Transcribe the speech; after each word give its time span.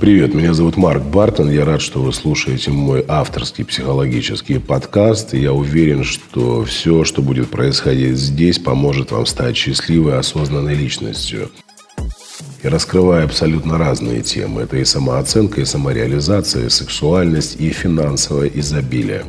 Привет, 0.00 0.32
меня 0.32 0.54
зовут 0.54 0.78
Марк 0.78 1.02
Бартон. 1.02 1.50
Я 1.50 1.66
рад, 1.66 1.82
что 1.82 2.00
вы 2.00 2.14
слушаете 2.14 2.70
мой 2.70 3.04
авторский 3.06 3.66
психологический 3.66 4.58
подкаст. 4.58 5.34
Я 5.34 5.52
уверен, 5.52 6.04
что 6.04 6.64
все, 6.64 7.04
что 7.04 7.20
будет 7.20 7.50
происходить 7.50 8.16
здесь, 8.16 8.58
поможет 8.58 9.10
вам 9.10 9.26
стать 9.26 9.58
счастливой, 9.58 10.18
осознанной 10.18 10.74
личностью. 10.74 11.50
И 12.62 12.68
раскрываю 12.68 13.26
абсолютно 13.26 13.76
разные 13.76 14.22
темы. 14.22 14.62
Это 14.62 14.78
и 14.78 14.86
самооценка, 14.86 15.60
и 15.60 15.66
самореализация, 15.66 16.64
и 16.64 16.70
сексуальность, 16.70 17.60
и 17.60 17.68
финансовое 17.68 18.48
изобилие. 18.48 19.26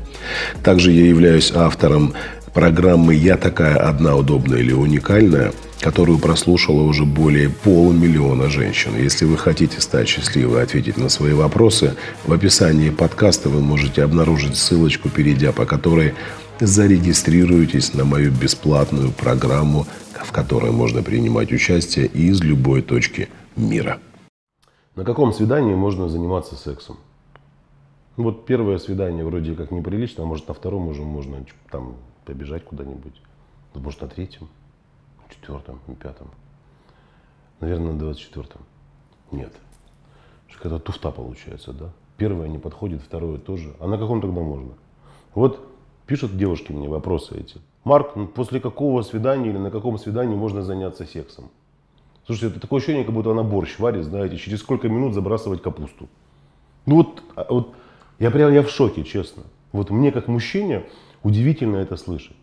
Также 0.63 0.93
я 0.93 1.05
являюсь 1.05 1.51
автором 1.53 2.13
программы 2.53 3.15
«Я 3.15 3.37
такая 3.37 3.77
одна, 3.77 4.15
удобная 4.15 4.59
или 4.59 4.73
уникальная», 4.73 5.51
которую 5.79 6.19
прослушало 6.19 6.83
уже 6.83 7.05
более 7.05 7.49
полумиллиона 7.49 8.49
женщин. 8.49 8.91
Если 8.95 9.25
вы 9.25 9.37
хотите 9.37 9.81
стать 9.81 10.07
счастливой 10.07 10.59
и 10.59 10.63
ответить 10.63 10.97
на 10.97 11.09
свои 11.09 11.33
вопросы, 11.33 11.95
в 12.25 12.31
описании 12.31 12.91
подкаста 12.91 13.49
вы 13.49 13.61
можете 13.61 14.03
обнаружить 14.03 14.57
ссылочку, 14.57 15.09
перейдя 15.09 15.51
по 15.51 15.65
которой 15.65 16.13
зарегистрируйтесь 16.59 17.95
на 17.95 18.05
мою 18.05 18.31
бесплатную 18.31 19.11
программу, 19.11 19.87
в 20.23 20.31
которой 20.31 20.71
можно 20.71 21.01
принимать 21.01 21.51
участие 21.51 22.05
из 22.05 22.41
любой 22.41 22.83
точки 22.83 23.29
мира. 23.55 23.99
На 24.95 25.03
каком 25.03 25.33
свидании 25.33 25.73
можно 25.73 26.09
заниматься 26.09 26.55
сексом? 26.55 26.97
Вот 28.17 28.45
первое 28.45 28.77
свидание 28.77 29.25
вроде 29.25 29.53
как 29.55 29.71
неприлично, 29.71 30.23
а 30.23 30.27
может 30.27 30.47
на 30.47 30.53
втором 30.53 30.87
уже 30.89 31.01
можно 31.01 31.43
там 31.71 31.95
побежать 32.25 32.65
куда-нибудь, 32.65 33.21
может 33.75 34.01
на 34.01 34.07
третьем 34.07 34.47
четвертом 35.29 35.79
пятом. 35.99 36.29
Наверное, 37.59 37.93
на 37.93 37.99
двадцать 37.99 38.23
четвертом. 38.23 38.61
Нет. 39.31 39.53
Когда 40.61 40.77
туфта 40.77 41.11
получается, 41.11 41.73
да? 41.73 41.89
Первое 42.17 42.47
не 42.47 42.59
подходит, 42.59 43.01
второе 43.01 43.39
тоже. 43.39 43.73
А 43.79 43.87
на 43.87 43.97
каком 43.97 44.21
тогда 44.21 44.41
можно? 44.41 44.73
Вот 45.33 45.67
пишут 46.05 46.37
девушки 46.37 46.71
мне 46.71 46.87
вопросы 46.87 47.39
эти. 47.39 47.59
Марк, 47.83 48.15
ну, 48.15 48.27
после 48.27 48.59
какого 48.59 49.01
свидания 49.01 49.49
или 49.49 49.57
на 49.57 49.71
каком 49.71 49.97
свидании 49.97 50.35
можно 50.35 50.61
заняться 50.61 51.05
сексом? 51.05 51.49
Слушайте, 52.25 52.51
это 52.51 52.59
такое 52.59 52.77
ощущение, 52.77 53.03
как 53.03 53.15
будто 53.15 53.31
она 53.31 53.41
борщ 53.41 53.79
варит, 53.79 54.03
знаете, 54.03 54.37
через 54.37 54.59
сколько 54.59 54.87
минут 54.87 55.15
забрасывать 55.15 55.63
капусту. 55.63 56.07
Ну 56.85 56.97
вот, 56.97 57.23
а, 57.35 57.47
вот 57.49 57.73
я 58.19 58.29
прям 58.29 58.53
я 58.53 58.61
в 58.61 58.69
шоке, 58.69 59.03
честно. 59.03 59.43
Вот 59.71 59.89
мне 59.89 60.11
как 60.11 60.27
мужчине 60.27 60.85
удивительно 61.23 61.77
это 61.77 61.97
слышать. 61.97 62.35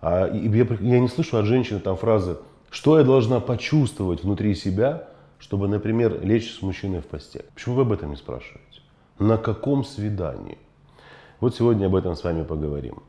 А 0.00 0.28
я, 0.28 0.66
я 0.80 1.00
не 1.00 1.08
слышу 1.08 1.38
от 1.38 1.46
женщины 1.46 1.80
там 1.80 1.96
фразы, 1.96 2.36
что 2.70 2.98
я 2.98 3.04
должна 3.04 3.40
почувствовать 3.40 4.22
внутри 4.22 4.54
себя, 4.54 5.08
чтобы, 5.38 5.68
например, 5.68 6.20
лечь 6.24 6.52
с 6.54 6.62
мужчиной 6.62 7.00
в 7.00 7.06
постель. 7.06 7.44
Почему 7.54 7.76
вы 7.76 7.82
об 7.82 7.92
этом 7.92 8.10
не 8.10 8.16
спрашиваете? 8.16 8.80
На 9.18 9.38
каком 9.38 9.84
свидании? 9.84 10.58
Вот 11.40 11.54
сегодня 11.54 11.86
об 11.86 11.94
этом 11.94 12.16
с 12.16 12.24
вами 12.24 12.42
поговорим. 12.42 13.02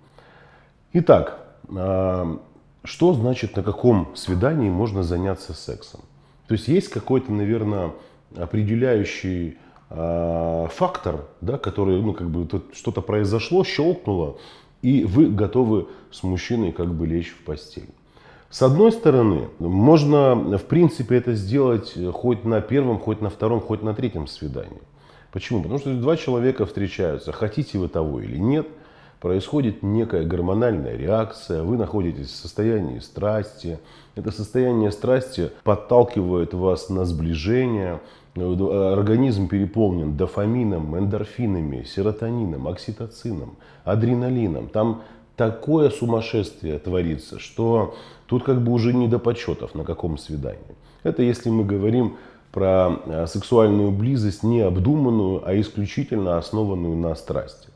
Итак, 0.94 1.40
а, 1.76 2.40
что 2.84 3.14
значит 3.14 3.56
на 3.56 3.64
каком 3.64 4.16
свидании 4.16 4.70
можно 4.70 5.04
заняться 5.04 5.54
сексом? 5.54 6.02
То 6.48 6.54
есть 6.54 6.68
есть 6.68 6.90
какой-то, 6.90 7.32
наверное, 7.32 7.92
определяющий 8.36 9.58
а, 9.90 10.68
фактор, 10.68 11.26
да, 11.42 11.58
который, 11.58 12.02
ну, 12.02 12.14
как 12.14 12.30
бы 12.30 12.48
что-то 12.74 13.02
произошло, 13.02 13.64
щелкнуло, 13.64 14.38
и 14.86 15.04
вы 15.04 15.32
готовы 15.32 15.88
с 16.12 16.22
мужчиной 16.22 16.72
как 16.72 16.94
бы 16.94 17.08
лечь 17.08 17.32
в 17.32 17.44
постель. 17.44 17.90
С 18.52 18.62
одной 18.62 18.92
стороны, 18.92 19.50
можно 19.58 20.36
в 20.60 20.66
принципе 20.66 21.16
это 21.18 21.34
сделать 21.34 21.98
хоть 22.14 22.44
на 22.44 22.62
первом, 22.62 23.00
хоть 23.00 23.20
на 23.20 23.32
втором, 23.32 23.62
хоть 23.62 23.82
на 23.82 23.96
третьем 23.96 24.28
свидании. 24.28 24.84
Почему? 25.32 25.64
Потому 25.64 25.80
что 25.80 25.92
два 25.96 26.16
человека 26.18 26.68
встречаются, 26.68 27.32
хотите 27.32 27.80
вы 27.80 27.88
того 27.88 28.22
или 28.22 28.38
нет, 28.38 28.68
происходит 29.26 29.82
некая 29.82 30.24
гормональная 30.24 30.96
реакция, 30.96 31.64
вы 31.64 31.78
находитесь 31.78 32.28
в 32.28 32.36
состоянии 32.36 33.00
страсти. 33.00 33.80
Это 34.14 34.30
состояние 34.30 34.92
страсти 34.92 35.50
подталкивает 35.64 36.54
вас 36.54 36.90
на 36.90 37.06
сближение, 37.06 38.02
организм 38.36 39.48
переполнен 39.48 40.16
дофамином, 40.16 40.96
эндорфинами, 40.96 41.82
серотонином, 41.86 42.68
окситоцином, 42.68 43.56
адреналином. 43.84 44.68
Там 44.68 45.02
такое 45.36 45.90
сумасшествие 45.90 46.78
творится, 46.78 47.40
что 47.40 47.96
тут 48.28 48.44
как 48.44 48.62
бы 48.62 48.74
уже 48.74 48.94
не 48.94 49.08
до 49.08 49.18
почетов, 49.18 49.74
на 49.74 49.84
каком 49.84 50.20
свидании. 50.20 50.76
Это 51.02 51.24
если 51.24 51.50
мы 51.50 51.66
говорим 51.66 52.18
про 52.52 53.00
э, 53.08 53.26
сексуальную 53.26 53.90
близость 53.90 54.44
не 54.44 54.62
обдуманную, 54.62 55.42
а 55.44 55.60
исключительно 55.60 56.38
основанную 56.38 56.96
на 56.96 57.16
страсти. 57.16 57.70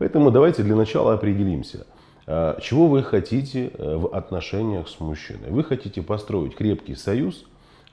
Поэтому 0.00 0.30
давайте 0.30 0.62
для 0.62 0.76
начала 0.76 1.12
определимся, 1.12 1.86
э, 2.26 2.56
чего 2.62 2.88
вы 2.88 3.02
хотите 3.02 3.70
э, 3.74 3.96
в 3.96 4.06
отношениях 4.16 4.88
с 4.88 4.98
мужчиной. 4.98 5.50
Вы 5.50 5.62
хотите 5.62 6.00
построить 6.00 6.54
крепкий 6.54 6.94
союз, 6.94 7.44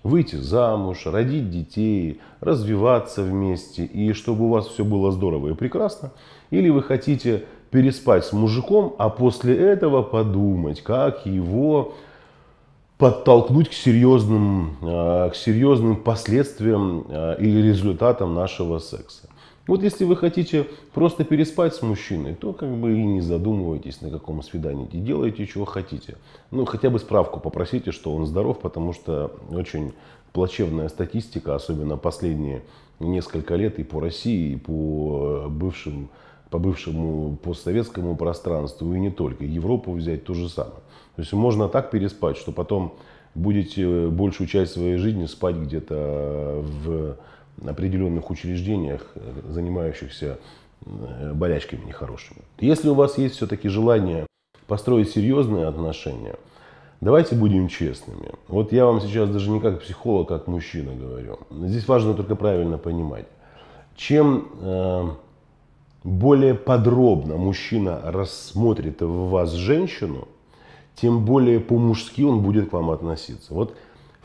выйти 0.03 0.37
замуж, 0.37 1.05
родить 1.05 1.49
детей, 1.49 2.21
развиваться 2.39 3.23
вместе, 3.23 3.83
и 3.83 4.13
чтобы 4.13 4.45
у 4.45 4.47
вас 4.47 4.67
все 4.67 4.85
было 4.85 5.11
здорово 5.11 5.49
и 5.49 5.53
прекрасно. 5.53 6.11
Или 6.49 6.69
вы 6.69 6.81
хотите 6.81 7.43
переспать 7.71 8.23
с 8.23 8.31
мужиком, 8.31 8.95
а 8.97 9.09
после 9.09 9.57
этого 9.57 10.01
подумать, 10.01 10.81
как 10.81 11.25
его 11.25 11.93
подтолкнуть 12.97 13.67
к 13.67 13.73
серьезным, 13.73 14.77
а, 14.81 15.29
к 15.29 15.35
серьезным 15.35 15.97
последствиям 15.97 17.05
а, 17.09 17.33
и 17.33 17.61
результатам 17.61 18.33
нашего 18.33 18.79
секса. 18.79 19.27
Вот 19.67 19.83
если 19.83 20.05
вы 20.05 20.15
хотите 20.15 20.65
просто 20.93 21.23
переспать 21.25 21.75
с 21.75 21.81
мужчиной, 21.81 22.35
то 22.35 22.53
как 22.53 22.69
бы 22.69 22.97
и 22.97 23.03
не 23.03 23.21
задумывайтесь, 23.21 24.01
на 24.01 24.09
каком 24.09 24.41
свидании. 24.41 24.87
И 24.93 24.99
делайте, 24.99 25.45
чего 25.45 25.65
хотите. 25.65 26.15
Ну, 26.51 26.65
хотя 26.65 26.89
бы 26.89 26.99
справку 26.99 27.39
попросите, 27.39 27.91
что 27.91 28.15
он 28.15 28.25
здоров, 28.25 28.59
потому 28.59 28.93
что 28.93 29.31
очень 29.51 29.93
плачевная 30.31 30.87
статистика, 30.87 31.55
особенно 31.55 31.97
последние 31.97 32.63
несколько 32.99 33.55
лет 33.55 33.77
и 33.79 33.83
по 33.83 33.99
России, 33.99 34.53
и 34.53 34.55
по 34.55 35.47
бывшим 35.49 36.09
по 36.49 36.59
бывшему 36.59 37.35
постсоветскому 37.43 38.15
пространству, 38.15 38.93
и 38.93 38.99
не 38.99 39.09
только. 39.09 39.43
Европу 39.43 39.91
взять 39.91 40.23
то 40.23 40.33
же 40.33 40.47
самое. 40.47 40.79
То 41.15 41.21
есть 41.21 41.33
можно 41.33 41.67
так 41.67 41.91
переспать, 41.91 42.37
что 42.37 42.53
потом 42.53 42.93
будете 43.35 44.07
большую 44.07 44.47
часть 44.47 44.73
своей 44.73 44.95
жизни 44.95 45.25
спать 45.25 45.57
где-то 45.57 46.63
в 46.63 47.17
определенных 47.65 48.29
учреждениях, 48.29 49.07
занимающихся 49.49 50.39
э, 50.85 51.33
болячками 51.33 51.85
нехорошими. 51.85 52.41
Если 52.59 52.89
у 52.89 52.93
вас 52.93 53.17
есть 53.17 53.35
все-таки 53.35 53.69
желание 53.69 54.27
построить 54.67 55.09
серьезные 55.09 55.67
отношения, 55.67 56.35
давайте 57.01 57.35
будем 57.35 57.67
честными. 57.67 58.31
Вот 58.47 58.71
я 58.71 58.85
вам 58.85 59.01
сейчас 59.01 59.29
даже 59.29 59.49
не 59.49 59.59
как 59.59 59.81
психолог, 59.81 60.31
а 60.31 60.37
как 60.37 60.47
мужчина 60.47 60.93
говорю. 60.93 61.39
Здесь 61.49 61.87
важно 61.87 62.13
только 62.13 62.35
правильно 62.35 62.77
понимать. 62.77 63.25
Чем 63.95 64.47
э, 64.61 65.09
более 66.03 66.53
подробно 66.53 67.37
мужчина 67.37 67.99
рассмотрит 68.03 69.01
в 69.01 69.29
вас 69.29 69.53
женщину, 69.53 70.27
тем 70.95 71.25
более 71.25 71.59
по-мужски 71.59 72.23
он 72.23 72.41
будет 72.41 72.69
к 72.69 72.73
вам 72.73 72.91
относиться. 72.91 73.53
Вот 73.53 73.75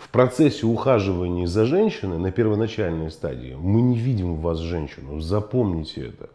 в 0.02 0.08
процессе 0.08 0.66
ухаживания 0.66 1.46
за 1.46 1.64
женщиной 1.64 2.18
на 2.18 2.32
первоначальной 2.32 3.10
стадии 3.12 3.56
мы 3.58 3.80
не 3.80 3.96
видим 3.96 4.34
в 4.34 4.40
вас 4.40 4.58
женщину. 4.58 5.20
Запомните 5.20 6.08
это. 6.08 6.28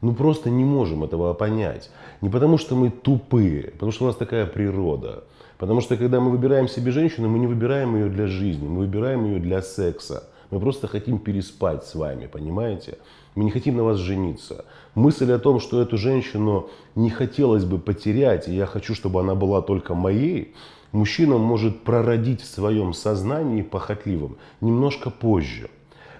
Ну 0.00 0.14
просто 0.14 0.50
не 0.50 0.64
можем 0.64 1.02
этого 1.02 1.34
понять. 1.34 1.90
Не 2.20 2.30
потому 2.30 2.58
что 2.58 2.76
мы 2.76 2.90
тупые, 2.90 3.72
потому 3.72 3.90
что 3.90 4.04
у 4.04 4.06
нас 4.06 4.16
такая 4.16 4.46
природа. 4.46 5.24
Потому 5.58 5.80
что 5.80 5.96
когда 5.96 6.20
мы 6.20 6.30
выбираем 6.30 6.68
себе 6.68 6.92
женщину, 6.92 7.28
мы 7.28 7.40
не 7.40 7.48
выбираем 7.48 7.96
ее 7.96 8.08
для 8.08 8.28
жизни, 8.28 8.68
мы 8.68 8.78
выбираем 8.78 9.24
ее 9.24 9.40
для 9.40 9.62
секса. 9.62 10.28
Мы 10.50 10.60
просто 10.60 10.86
хотим 10.86 11.18
переспать 11.18 11.84
с 11.84 11.96
вами, 11.96 12.26
понимаете? 12.26 12.98
Мы 13.38 13.44
не 13.44 13.50
хотим 13.52 13.76
на 13.76 13.84
вас 13.84 13.98
жениться. 13.98 14.64
Мысль 14.96 15.30
о 15.30 15.38
том, 15.38 15.60
что 15.60 15.80
эту 15.80 15.96
женщину 15.96 16.70
не 16.96 17.08
хотелось 17.08 17.64
бы 17.64 17.78
потерять, 17.78 18.48
и 18.48 18.52
я 18.52 18.66
хочу, 18.66 18.96
чтобы 18.96 19.20
она 19.20 19.36
была 19.36 19.62
только 19.62 19.94
моей, 19.94 20.56
мужчина 20.90 21.38
может 21.38 21.84
прородить 21.84 22.40
в 22.40 22.46
своем 22.46 22.92
сознании 22.92 23.62
похотливым 23.62 24.38
немножко 24.60 25.10
позже. 25.10 25.70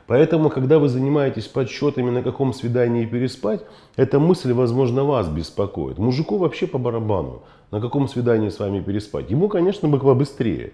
Поэтому, 0.07 0.49
когда 0.49 0.79
вы 0.79 0.89
занимаетесь 0.89 1.49
подсчетами, 1.49 2.11
на 2.11 2.23
каком 2.23 2.55
свидании 2.55 3.05
переспать, 3.05 3.63
эта 3.97 4.21
мысль, 4.21 4.53
возможно, 4.53 5.03
вас 5.03 5.27
беспокоит. 5.27 5.99
Мужику 5.99 6.39
вообще 6.39 6.69
по 6.69 6.79
барабану, 6.79 7.43
на 7.73 7.81
каком 7.81 8.07
свидании 8.07 8.51
с 8.51 8.61
вами 8.61 8.81
переспать. 8.81 9.29
Ему, 9.29 9.49
конечно, 9.49 9.89
бы 9.89 9.99
побыстрее. 9.99 10.73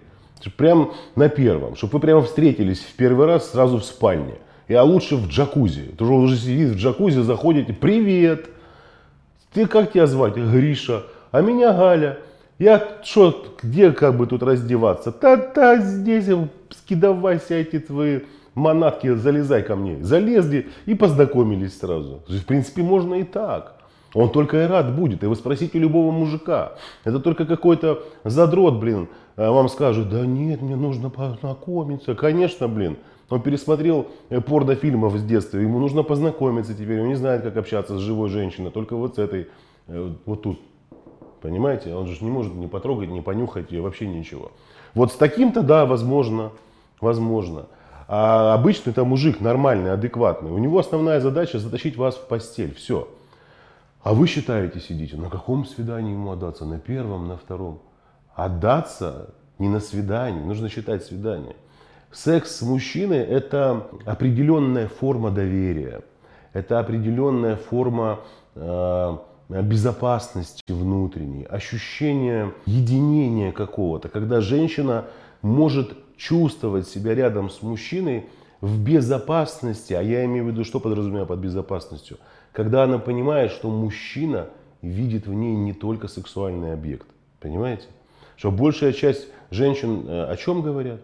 Прям 0.57 0.91
на 1.15 1.27
первом, 1.27 1.75
чтобы 1.75 1.93
вы 1.93 1.99
прямо 2.01 2.21
встретились 2.21 2.81
в 2.81 2.93
первый 2.95 3.25
раз 3.25 3.49
сразу 3.49 3.79
в 3.79 3.83
спальне. 3.83 4.35
И, 4.67 4.73
а 4.73 4.83
лучше 4.83 5.15
в 5.15 5.27
джакузи. 5.27 5.93
Ты 5.97 6.03
уже 6.03 6.13
уже 6.13 6.37
сидит 6.37 6.69
в 6.69 6.75
джакузи, 6.77 7.21
заходите, 7.21 7.73
привет, 7.73 8.49
ты 9.53 9.67
как 9.67 9.91
тебя 9.91 10.07
звать? 10.07 10.35
Гриша. 10.35 11.03
А 11.31 11.41
меня 11.41 11.71
Галя. 11.73 12.19
Я 12.57 12.99
что, 13.03 13.55
где 13.61 13.91
как 13.91 14.17
бы 14.17 14.27
тут 14.27 14.41
раздеваться? 14.41 15.11
Та-та, 15.11 15.77
здесь 15.77 16.29
скидавайся 16.71 17.55
эти 17.55 17.79
твои 17.79 18.21
манатки, 18.53 19.13
залезай 19.13 19.61
ко 19.63 19.75
мне. 19.75 20.03
Залезли 20.03 20.69
и 20.85 20.95
познакомились 20.95 21.77
сразу. 21.77 22.23
В 22.27 22.45
принципе, 22.45 22.81
можно 22.81 23.15
и 23.15 23.23
так. 23.23 23.75
Он 24.13 24.29
только 24.31 24.63
и 24.63 24.67
рад 24.67 24.95
будет. 24.95 25.23
И 25.23 25.27
вы 25.27 25.35
спросите 25.35 25.77
любого 25.77 26.11
мужика. 26.11 26.73
Это 27.03 27.19
только 27.19 27.45
какой-то 27.45 28.03
задрот, 28.23 28.75
блин, 28.75 29.09
э, 29.35 29.49
вам 29.49 29.67
скажет, 29.67 30.09
да 30.09 30.25
нет, 30.25 30.61
мне 30.61 30.77
нужно 30.77 31.09
познакомиться. 31.09 32.15
Конечно, 32.15 32.69
блин. 32.69 32.95
Он 33.29 33.41
пересмотрел 33.41 34.07
э, 34.29 34.39
порнофильмов 34.39 35.15
с 35.17 35.23
детства, 35.23 35.57
ему 35.57 35.79
нужно 35.79 36.03
познакомиться 36.03 36.73
теперь, 36.73 37.01
он 37.01 37.07
не 37.07 37.15
знает, 37.15 37.41
как 37.41 37.57
общаться 37.57 37.97
с 37.97 38.01
живой 38.01 38.29
женщиной, 38.29 38.71
только 38.71 38.95
вот 38.95 39.15
с 39.15 39.17
этой, 39.17 39.47
э, 39.87 40.13
вот 40.25 40.43
тут. 40.43 40.59
Понимаете? 41.41 41.93
Он 41.93 42.07
же 42.07 42.23
не 42.23 42.31
может 42.31 42.53
не 42.53 42.67
потрогать, 42.67 43.09
не 43.09 43.21
понюхать 43.21 43.71
ее, 43.71 43.81
вообще 43.81 44.07
ничего. 44.07 44.51
Вот 44.93 45.11
с 45.11 45.15
таким-то, 45.15 45.61
да, 45.61 45.85
возможно, 45.85 46.51
возможно. 47.01 47.67
А 48.07 48.53
обычно 48.53 48.91
это 48.91 49.03
мужик 49.03 49.41
нормальный, 49.41 49.91
адекватный. 49.91 50.51
У 50.51 50.57
него 50.57 50.79
основная 50.79 51.19
задача 51.19 51.59
затащить 51.59 51.97
вас 51.97 52.15
в 52.15 52.27
постель. 52.27 52.73
Все. 52.73 53.07
А 54.03 54.13
вы 54.13 54.27
считаете, 54.27 54.79
сидите, 54.79 55.17
на 55.17 55.29
каком 55.29 55.65
свидании 55.65 56.13
ему 56.13 56.31
отдаться? 56.31 56.65
На 56.65 56.79
первом, 56.79 57.27
на 57.27 57.37
втором? 57.37 57.81
Отдаться 58.35 59.33
не 59.57 59.67
на 59.69 59.79
свидании, 59.79 60.43
нужно 60.43 60.69
считать 60.69 61.03
свидание. 61.03 61.55
Секс 62.15 62.57
с 62.57 62.61
мужчиной– 62.61 63.17
это 63.19 63.87
определенная 64.05 64.87
форма 64.87 65.31
доверия, 65.31 66.01
это 66.53 66.79
определенная 66.79 67.57
форма 67.57 68.21
э, 68.55 69.17
безопасности 69.49 70.63
внутренней, 70.71 71.43
ощущение 71.43 72.53
единения 72.65 73.51
какого-то, 73.51 74.09
когда 74.09 74.41
женщина 74.41 75.05
может 75.41 75.93
чувствовать 76.17 76.87
себя 76.87 77.13
рядом 77.13 77.49
с 77.49 77.61
мужчиной 77.61 78.25
в 78.61 78.81
безопасности, 78.81 79.93
а 79.93 80.01
я 80.01 80.25
имею 80.25 80.45
в 80.45 80.47
виду, 80.47 80.63
что 80.63 80.79
подразумеваю 80.79 81.27
под 81.27 81.39
безопасностью– 81.39 82.17
когда 82.55 82.85
она 82.85 82.99
понимает, 82.99 83.51
что 83.51 83.69
мужчина 83.69 84.47
видит 84.81 85.27
в 85.27 85.33
ней 85.33 85.55
не 85.55 85.73
только 85.73 86.07
сексуальный 86.07 86.73
объект. 86.73 87.05
Понимаете? 87.41 87.83
Что 88.37 88.49
большая 88.49 88.93
часть 88.93 89.27
женщин 89.51 90.07
э, 90.07 90.23
о 90.23 90.35
чем 90.37 90.61
говорят? 90.61 91.01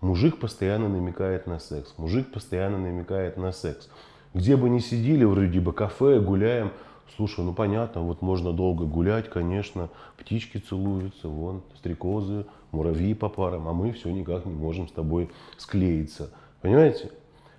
Мужик 0.00 0.38
постоянно 0.38 0.88
намекает 0.88 1.46
на 1.46 1.58
секс. 1.58 1.94
Мужик 1.98 2.32
постоянно 2.32 2.78
намекает 2.78 3.36
на 3.36 3.52
секс. 3.52 3.88
Где 4.32 4.56
бы 4.56 4.70
ни 4.70 4.78
сидели, 4.78 5.24
вроде 5.24 5.60
бы 5.60 5.72
кафе, 5.72 6.20
гуляем. 6.20 6.72
Слушай, 7.16 7.44
ну 7.44 7.52
понятно, 7.52 8.02
вот 8.02 8.22
можно 8.22 8.52
долго 8.52 8.86
гулять, 8.86 9.28
конечно. 9.28 9.90
Птички 10.16 10.58
целуются, 10.58 11.28
вон, 11.28 11.62
стрекозы, 11.76 12.46
муравьи 12.70 13.12
по 13.14 13.28
парам. 13.28 13.68
А 13.68 13.72
мы 13.74 13.92
все 13.92 14.10
никак 14.10 14.46
не 14.46 14.54
можем 14.54 14.88
с 14.88 14.92
тобой 14.92 15.30
склеиться. 15.58 16.30
Понимаете? 16.62 17.10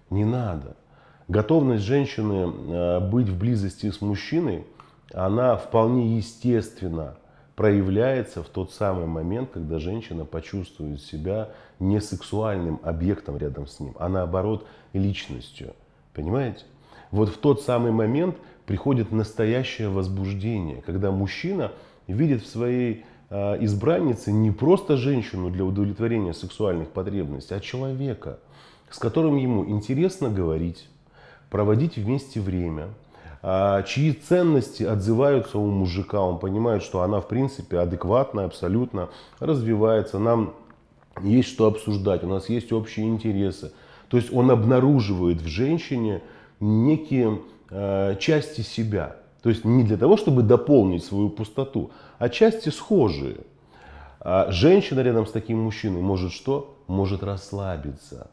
Не 0.09 0.25
надо. 0.25 0.75
Готовность 1.27 1.83
женщины 1.83 2.51
э, 2.51 2.99
быть 2.99 3.29
в 3.29 3.37
близости 3.37 3.89
с 3.91 4.01
мужчиной, 4.01 4.65
она 5.13 5.57
вполне 5.57 6.17
естественно 6.17 7.15
проявляется 7.55 8.43
в 8.43 8.47
тот 8.47 8.71
самый 8.71 9.05
момент, 9.05 9.51
когда 9.53 9.79
женщина 9.79 10.25
почувствует 10.25 11.01
себя 11.01 11.49
не 11.79 11.99
сексуальным 11.99 12.79
объектом 12.83 13.37
рядом 13.37 13.67
с 13.67 13.79
ним, 13.79 13.93
а 13.99 14.09
наоборот 14.09 14.65
личностью. 14.93 15.73
Понимаете? 16.13 16.63
Вот 17.11 17.29
в 17.29 17.37
тот 17.37 17.61
самый 17.61 17.91
момент 17.91 18.37
приходит 18.65 19.11
настоящее 19.11 19.89
возбуждение, 19.89 20.81
когда 20.81 21.11
мужчина 21.11 21.71
видит 22.07 22.43
в 22.43 22.47
своей 22.47 23.05
э, 23.29 23.63
избраннице 23.63 24.31
не 24.31 24.51
просто 24.51 24.97
женщину 24.97 25.49
для 25.49 25.65
удовлетворения 25.65 26.33
сексуальных 26.33 26.89
потребностей, 26.89 27.53
а 27.53 27.59
человека, 27.59 28.39
с 28.89 28.97
которым 28.97 29.35
ему 29.35 29.67
интересно 29.67 30.29
говорить, 30.29 30.87
проводить 31.49 31.97
вместе 31.97 32.39
время, 32.39 32.89
чьи 33.43 34.13
ценности 34.13 34.83
отзываются 34.83 35.57
у 35.57 35.65
мужика, 35.65 36.21
он 36.21 36.37
понимает, 36.37 36.83
что 36.83 37.01
она 37.01 37.21
в 37.21 37.27
принципе 37.27 37.79
адекватная, 37.79 38.45
абсолютно 38.45 39.09
развивается, 39.39 40.19
нам 40.19 40.53
есть 41.21 41.49
что 41.49 41.65
обсуждать, 41.65 42.23
у 42.23 42.27
нас 42.27 42.49
есть 42.49 42.71
общие 42.71 43.07
интересы. 43.07 43.73
То 44.09 44.17
есть 44.17 44.31
он 44.31 44.51
обнаруживает 44.51 45.41
в 45.41 45.47
женщине 45.47 46.21
некие 46.59 47.41
э, 47.69 48.15
части 48.19 48.61
себя. 48.61 49.15
То 49.41 49.49
есть 49.49 49.65
не 49.65 49.83
для 49.83 49.97
того, 49.97 50.17
чтобы 50.17 50.43
дополнить 50.43 51.03
свою 51.03 51.29
пустоту, 51.29 51.91
а 52.19 52.29
части 52.29 52.69
схожие. 52.69 53.37
А 54.19 54.51
женщина 54.51 54.99
рядом 54.99 55.25
с 55.25 55.31
таким 55.31 55.59
мужчиной 55.59 56.01
может 56.01 56.31
что? 56.31 56.77
Может 56.87 57.23
расслабиться 57.23 58.29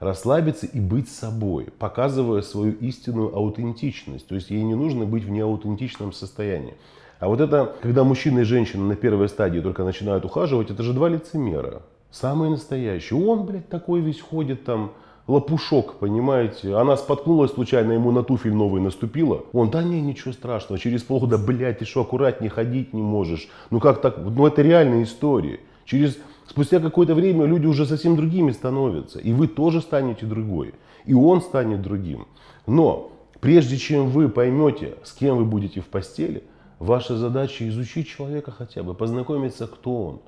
расслабиться 0.00 0.66
и 0.66 0.80
быть 0.80 1.08
собой, 1.08 1.68
показывая 1.78 2.42
свою 2.42 2.72
истинную 2.72 3.36
аутентичность. 3.36 4.26
То 4.26 4.34
есть 4.34 4.50
ей 4.50 4.62
не 4.62 4.74
нужно 4.74 5.04
быть 5.04 5.24
в 5.24 5.30
неаутентичном 5.30 6.12
состоянии. 6.12 6.74
А 7.20 7.28
вот 7.28 7.40
это, 7.40 7.76
когда 7.82 8.02
мужчина 8.02 8.40
и 8.40 8.44
женщина 8.44 8.84
на 8.84 8.96
первой 8.96 9.28
стадии 9.28 9.60
только 9.60 9.84
начинают 9.84 10.24
ухаживать, 10.24 10.70
это 10.70 10.82
же 10.82 10.94
два 10.94 11.08
лицемера. 11.10 11.82
Самые 12.10 12.50
настоящие. 12.50 13.24
Он, 13.24 13.44
блядь, 13.44 13.68
такой 13.68 14.00
весь 14.00 14.20
ходит 14.20 14.64
там, 14.64 14.92
лопушок, 15.28 15.94
понимаете? 15.94 16.74
Она 16.74 16.96
споткнулась 16.96 17.52
случайно, 17.52 17.92
ему 17.92 18.10
на 18.10 18.22
туфель 18.22 18.54
новый 18.54 18.80
наступила. 18.80 19.44
Он, 19.52 19.70
да 19.70 19.82
не, 19.82 20.00
ничего 20.00 20.32
страшного, 20.32 20.78
через 20.80 21.02
полгода, 21.02 21.38
блядь, 21.38 21.78
ты 21.78 21.84
что, 21.84 22.00
аккуратнее 22.00 22.50
ходить 22.50 22.92
не 22.94 23.02
можешь. 23.02 23.48
Ну 23.70 23.80
как 23.80 24.00
так? 24.00 24.18
Ну 24.18 24.46
это 24.46 24.62
реальная 24.62 25.02
история. 25.04 25.60
Через 25.84 26.18
Спустя 26.50 26.80
какое-то 26.80 27.14
время 27.14 27.46
люди 27.46 27.66
уже 27.66 27.86
совсем 27.86 28.16
другими 28.16 28.50
становятся. 28.50 29.20
И 29.20 29.32
вы 29.32 29.46
тоже 29.46 29.80
станете 29.80 30.26
другой. 30.26 30.74
И 31.06 31.14
он 31.14 31.42
станет 31.42 31.80
другим. 31.80 32.26
Но 32.66 33.12
прежде 33.40 33.76
чем 33.76 34.08
вы 34.08 34.28
поймете, 34.28 34.94
с 35.04 35.12
кем 35.12 35.36
вы 35.36 35.44
будете 35.44 35.80
в 35.80 35.86
постели, 35.86 36.42
ваша 36.80 37.16
задача 37.16 37.68
изучить 37.68 38.08
человека 38.08 38.50
хотя 38.50 38.82
бы, 38.82 38.94
познакомиться, 38.94 39.68
кто 39.68 40.06
он. 40.06 40.20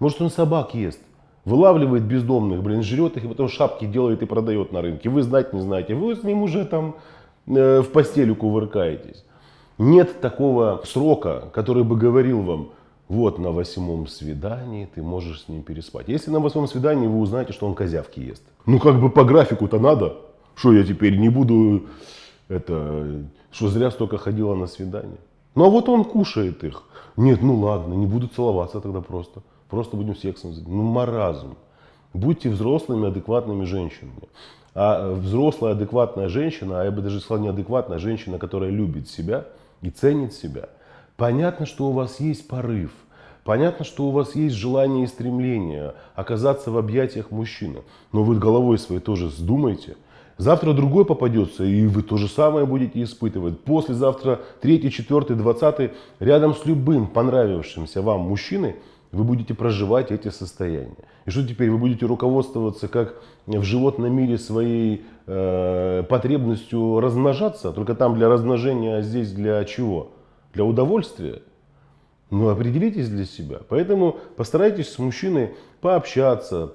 Может, 0.00 0.20
он 0.20 0.30
собак 0.30 0.74
ест, 0.74 0.98
вылавливает 1.44 2.02
бездомных, 2.02 2.64
блин, 2.64 2.82
жрет 2.82 3.16
их 3.16 3.24
и 3.26 3.28
потом 3.28 3.48
шапки 3.48 3.84
делает 3.84 4.22
и 4.22 4.26
продает 4.26 4.72
на 4.72 4.82
рынке. 4.82 5.08
Вы 5.08 5.22
знать 5.22 5.52
не 5.52 5.60
знаете, 5.60 5.94
вы 5.94 6.16
с 6.16 6.24
ним 6.24 6.42
уже 6.42 6.64
там 6.64 6.96
э, 7.46 7.80
в 7.82 7.92
постели 7.92 8.34
кувыркаетесь. 8.34 9.24
Нет 9.78 10.20
такого 10.20 10.82
срока, 10.84 11.44
который 11.52 11.84
бы 11.84 11.96
говорил 11.96 12.42
вам, 12.42 12.70
вот 13.10 13.40
на 13.40 13.50
восьмом 13.50 14.06
свидании 14.06 14.88
ты 14.94 15.02
можешь 15.02 15.42
с 15.42 15.48
ним 15.48 15.64
переспать. 15.64 16.06
Если 16.06 16.30
на 16.30 16.38
восьмом 16.38 16.68
свидании 16.68 17.08
вы 17.08 17.18
узнаете, 17.18 17.52
что 17.52 17.66
он 17.66 17.74
козявки 17.74 18.20
ест. 18.20 18.44
Ну 18.66 18.78
как 18.78 19.00
бы 19.00 19.10
по 19.10 19.24
графику-то 19.24 19.80
надо. 19.80 20.16
Что 20.54 20.72
я 20.72 20.84
теперь 20.84 21.18
не 21.18 21.28
буду, 21.28 21.86
это, 22.46 23.24
что 23.50 23.68
зря 23.68 23.90
столько 23.90 24.16
ходила 24.16 24.54
на 24.54 24.68
свидание. 24.68 25.18
Ну 25.56 25.64
а 25.64 25.70
вот 25.70 25.88
он 25.88 26.04
кушает 26.04 26.62
их. 26.62 26.84
Нет, 27.16 27.42
ну 27.42 27.56
ладно, 27.56 27.94
не 27.94 28.06
буду 28.06 28.28
целоваться 28.28 28.80
тогда 28.80 29.00
просто. 29.00 29.42
Просто 29.68 29.96
будем 29.96 30.14
сексом 30.14 30.52
заниматься. 30.52 30.76
Ну 30.76 30.82
маразм. 30.84 31.56
Будьте 32.14 32.48
взрослыми, 32.48 33.08
адекватными 33.08 33.64
женщинами. 33.64 34.28
А 34.72 35.14
взрослая, 35.14 35.72
адекватная 35.72 36.28
женщина, 36.28 36.80
а 36.80 36.84
я 36.84 36.92
бы 36.92 37.02
даже 37.02 37.18
сказал 37.20 37.42
неадекватная 37.42 37.98
женщина, 37.98 38.38
которая 38.38 38.70
любит 38.70 39.08
себя 39.08 39.46
и 39.82 39.90
ценит 39.90 40.32
себя– 40.32 40.68
Понятно, 41.20 41.66
что 41.66 41.88
у 41.88 41.92
вас 41.92 42.18
есть 42.18 42.48
порыв. 42.48 42.92
Понятно, 43.44 43.84
что 43.84 44.04
у 44.04 44.10
вас 44.10 44.34
есть 44.34 44.54
желание 44.54 45.04
и 45.04 45.06
стремление 45.06 45.92
оказаться 46.14 46.70
в 46.70 46.78
объятиях 46.78 47.30
мужчины. 47.30 47.80
Но 48.10 48.22
вы 48.22 48.38
головой 48.38 48.78
своей 48.78 49.02
тоже 49.02 49.28
сдумайте. 49.28 49.98
Завтра 50.38 50.72
другой 50.72 51.04
попадется, 51.04 51.62
и 51.62 51.86
вы 51.86 52.02
то 52.02 52.16
же 52.16 52.26
самое 52.26 52.64
будете 52.64 53.02
испытывать. 53.02 53.60
Послезавтра 53.60 54.40
третий, 54.62 54.90
четвертый, 54.90 55.36
двадцатый, 55.36 55.90
рядом 56.20 56.54
с 56.54 56.64
любым 56.64 57.06
понравившимся 57.06 58.00
вам 58.00 58.22
мужчиной, 58.22 58.76
вы 59.12 59.24
будете 59.24 59.52
проживать 59.52 60.10
эти 60.10 60.28
состояния. 60.28 61.04
И 61.26 61.30
что 61.30 61.46
теперь, 61.46 61.68
вы 61.70 61.76
будете 61.76 62.06
руководствоваться 62.06 62.88
как 62.88 63.16
в 63.46 63.62
животном 63.62 64.10
мире 64.10 64.38
своей 64.38 65.04
э, 65.26 66.02
потребностью 66.08 66.98
размножаться, 66.98 67.72
только 67.72 67.94
там 67.94 68.14
для 68.14 68.30
размножения, 68.30 68.96
а 68.96 69.02
здесь 69.02 69.30
для 69.32 69.62
чего? 69.66 70.12
Для 70.52 70.64
удовольствия, 70.64 71.42
ну 72.30 72.48
определитесь 72.48 73.08
для 73.08 73.24
себя. 73.24 73.58
Поэтому 73.68 74.16
постарайтесь 74.36 74.88
с 74.88 74.98
мужчиной 74.98 75.54
пообщаться, 75.80 76.74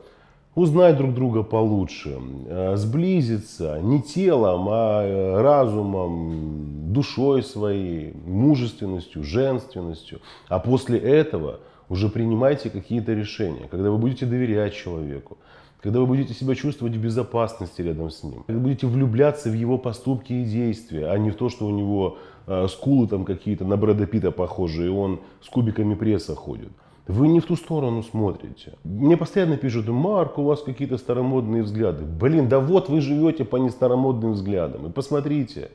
узнать 0.54 0.98
друг 0.98 1.14
друга 1.14 1.44
получше, 1.44 2.18
э, 2.48 2.76
сблизиться 2.78 3.80
не 3.82 4.02
телом, 4.02 4.68
а 4.70 5.04
э, 5.04 5.42
разумом, 5.42 6.94
душой 6.94 7.44
своей, 7.44 8.14
мужественностью, 8.26 9.24
женственностью. 9.24 10.22
А 10.48 10.60
после 10.60 10.98
этого 10.98 11.60
уже 11.90 12.10
принимайте 12.10 12.70
какие-то 12.70 13.14
решения, 13.14 13.68
когда 13.70 13.92
вы 13.92 13.98
будете 13.98 14.26
доверять 14.26 14.74
человеку, 14.74 15.38
когда 15.86 16.00
вы 16.00 16.08
будете 16.08 16.34
себя 16.34 16.56
чувствовать 16.56 16.96
в 16.96 17.00
безопасности 17.00 17.80
рядом 17.84 18.10
с 18.10 18.24
ним, 18.24 18.44
когда 18.48 18.60
будете 18.60 18.88
влюбляться 18.88 19.52
в 19.52 19.54
его 19.54 19.78
поступки 19.78 20.34
и 20.34 20.44
действия, 20.44 21.10
а 21.12 21.18
не 21.20 21.30
в 21.30 21.36
то, 21.36 21.48
что 21.48 21.68
у 21.68 21.70
него 21.70 22.18
э, 22.48 22.66
скулы 22.70 23.08
там 23.08 23.24
какие-то 23.24 23.66
на 23.66 23.78
Брэда 23.78 24.08
Питта 24.08 24.32
похожие, 24.32 24.88
и 24.88 24.90
он 24.90 25.20
с 25.44 25.48
кубиками 25.48 25.94
пресса 25.94 26.34
ходит. 26.34 26.70
Вы 27.06 27.28
не 27.28 27.40
в 27.40 27.46
ту 27.46 27.56
сторону 27.56 28.02
смотрите. 28.02 28.74
Мне 28.84 29.16
постоянно 29.16 29.58
пишут, 29.58 29.88
Марк, 29.88 30.40
у 30.40 30.44
вас 30.44 30.64
какие-то 30.64 30.98
старомодные 30.98 31.62
взгляды. 31.62 32.04
Блин, 32.04 32.50
да 32.50 32.60
вот 32.60 32.90
вы 32.90 33.00
живете 33.00 33.46
по 33.46 33.58
нестаромодным 33.58 34.32
взглядам. 34.32 34.88
И 34.88 34.92
посмотрите, 34.92 35.70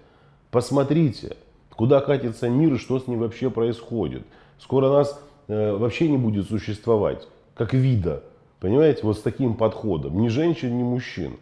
посмотрите, 0.50 1.36
куда 1.76 2.00
катится 2.00 2.48
мир 2.48 2.74
и 2.74 2.78
что 2.78 2.98
с 2.98 3.06
ним 3.06 3.20
вообще 3.20 3.48
происходит. 3.48 4.24
Скоро 4.58 4.88
нас 4.88 5.22
э, 5.46 5.76
вообще 5.76 6.08
не 6.08 6.18
будет 6.18 6.48
существовать, 6.48 7.28
как 7.54 7.74
вида. 7.74 8.24
Понимаете, 8.60 9.00
вот 9.02 9.18
с 9.18 9.22
таким 9.22 9.54
подходом. 9.54 10.20
Ни 10.20 10.28
женщин, 10.28 10.76
ни 10.76 10.82
мужчин. 10.82 11.38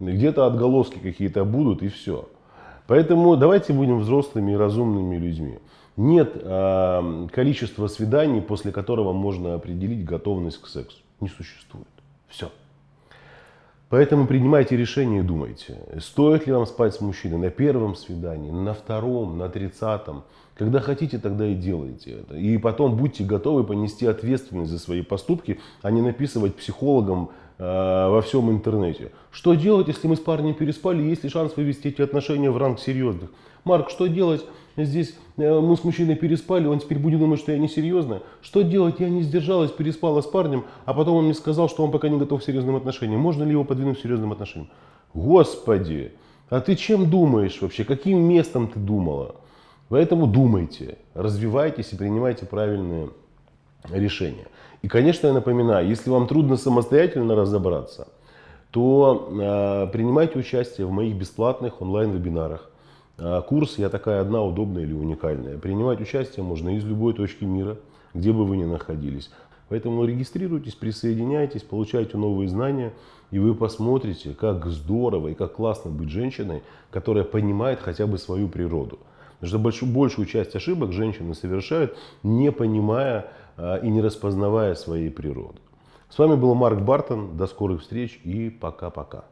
Где-то 0.00 0.46
отголоски 0.46 0.98
какие-то 0.98 1.44
будут 1.44 1.82
и 1.82 1.88
все. 1.88 2.28
Поэтому 2.86 3.36
давайте 3.36 3.72
будем 3.72 3.98
взрослыми 3.98 4.52
и 4.52 4.56
разумными 4.56 5.16
людьми. 5.16 5.58
Нет 5.96 6.32
э, 6.34 7.28
количества 7.32 7.88
свиданий, 7.88 8.40
после 8.40 8.70
которого 8.70 9.12
можно 9.12 9.54
определить 9.54 10.04
готовность 10.04 10.60
к 10.60 10.68
сексу. 10.68 10.98
Не 11.20 11.28
существует. 11.28 11.88
Все. 12.28 12.50
Поэтому 13.88 14.26
принимайте 14.26 14.76
решение 14.76 15.20
и 15.20 15.26
думайте, 15.26 15.78
стоит 16.00 16.46
ли 16.46 16.52
вам 16.52 16.66
спать 16.66 16.94
с 16.94 17.00
мужчиной 17.00 17.38
на 17.38 17.50
первом 17.50 17.94
свидании, 17.94 18.50
на 18.50 18.74
втором, 18.74 19.38
на 19.38 19.48
тридцатом. 19.48 20.24
Когда 20.56 20.80
хотите, 20.80 21.18
тогда 21.18 21.46
и 21.46 21.54
делайте 21.54 22.10
это. 22.20 22.36
И 22.36 22.58
потом 22.58 22.96
будьте 22.96 23.24
готовы 23.24 23.64
понести 23.64 24.04
ответственность 24.04 24.70
за 24.70 24.78
свои 24.78 25.02
поступки, 25.02 25.60
а 25.80 25.90
не 25.90 26.02
написывать 26.02 26.56
психологам 26.56 27.30
во 27.58 28.22
всем 28.22 28.50
интернете. 28.50 29.10
Что 29.32 29.54
делать, 29.54 29.88
если 29.88 30.06
мы 30.06 30.14
с 30.14 30.20
парнем 30.20 30.54
переспали, 30.54 31.02
есть 31.02 31.24
ли 31.24 31.30
шанс 31.30 31.56
вывести 31.56 31.88
эти 31.88 32.02
отношения 32.02 32.50
в 32.50 32.56
ранг 32.56 32.78
серьезных? 32.78 33.30
Марк, 33.64 33.90
что 33.90 34.06
делать? 34.06 34.44
Здесь 34.76 35.16
э, 35.36 35.60
мы 35.60 35.76
с 35.76 35.82
мужчиной 35.82 36.14
переспали, 36.14 36.66
он 36.66 36.78
теперь 36.78 36.98
будет 36.98 37.18
думать, 37.18 37.40
что 37.40 37.50
я 37.50 37.58
несерьезная. 37.58 38.22
Что 38.40 38.62
делать? 38.62 39.00
Я 39.00 39.08
не 39.08 39.22
сдержалась, 39.22 39.72
переспала 39.72 40.20
с 40.20 40.26
парнем, 40.26 40.64
а 40.84 40.94
потом 40.94 41.16
он 41.16 41.24
мне 41.24 41.34
сказал, 41.34 41.68
что 41.68 41.82
он 41.82 41.90
пока 41.90 42.08
не 42.08 42.18
готов 42.18 42.40
к 42.40 42.44
серьезным 42.44 42.76
отношениям. 42.76 43.20
Можно 43.20 43.42
ли 43.42 43.50
его 43.50 43.64
подвинуть 43.64 43.98
к 43.98 44.02
серьезным 44.02 44.30
отношениям? 44.30 44.70
Господи, 45.14 46.12
а 46.48 46.60
ты 46.60 46.76
чем 46.76 47.10
думаешь 47.10 47.60
вообще? 47.60 47.84
Каким 47.84 48.20
местом 48.20 48.68
ты 48.68 48.78
думала? 48.78 49.34
Поэтому 49.88 50.26
думайте, 50.26 50.98
развивайтесь 51.14 51.92
и 51.92 51.96
принимайте 51.96 52.46
правильные 52.46 53.10
решения. 53.92 54.46
И, 54.82 54.88
конечно, 54.88 55.26
я 55.26 55.32
напоминаю, 55.32 55.88
если 55.88 56.10
вам 56.10 56.26
трудно 56.26 56.56
самостоятельно 56.56 57.34
разобраться, 57.34 58.08
то 58.70 59.28
э, 59.30 59.92
принимайте 59.92 60.38
участие 60.38 60.86
в 60.86 60.90
моих 60.90 61.16
бесплатных 61.16 61.80
онлайн-вебинарах 61.80 62.70
а, 63.20 63.42
курс 63.42 63.78
«Я 63.78 63.88
такая 63.88 64.20
одна, 64.20 64.42
удобная 64.42 64.84
или 64.84 64.92
уникальная». 64.92 65.58
Принимать 65.58 66.00
участие 66.00 66.44
можно 66.44 66.76
из 66.76 66.84
любой 66.84 67.14
точки 67.14 67.44
мира, 67.44 67.76
где 68.14 68.32
бы 68.32 68.44
вы 68.44 68.56
ни 68.56 68.64
находились. 68.64 69.30
Поэтому 69.68 70.04
регистрируйтесь, 70.04 70.74
присоединяйтесь, 70.74 71.62
получайте 71.62 72.16
новые 72.16 72.48
знания, 72.48 72.94
и 73.30 73.38
вы 73.38 73.54
посмотрите, 73.54 74.34
как 74.34 74.66
здорово 74.66 75.28
и 75.28 75.34
как 75.34 75.54
классно 75.54 75.90
быть 75.90 76.10
женщиной, 76.10 76.62
которая 76.90 77.24
понимает 77.24 77.80
хотя 77.80 78.06
бы 78.06 78.18
свою 78.18 78.48
природу. 78.48 79.00
Потому 79.40 79.48
что 79.48 79.58
большую, 79.58 79.92
большую 79.92 80.26
часть 80.26 80.56
ошибок 80.56 80.92
женщины 80.92 81.34
совершают, 81.34 81.96
не 82.22 82.50
понимая 82.50 83.30
и 83.58 83.88
не 83.88 84.00
распознавая 84.00 84.74
своей 84.74 85.10
природы. 85.10 85.58
С 86.08 86.18
вами 86.18 86.36
был 86.36 86.54
Марк 86.54 86.80
Бартон. 86.80 87.36
До 87.36 87.46
скорых 87.46 87.82
встреч 87.82 88.20
и 88.24 88.50
пока-пока. 88.50 89.24